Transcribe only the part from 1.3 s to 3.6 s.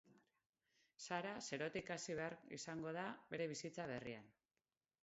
zerotik hasi behar izango da bere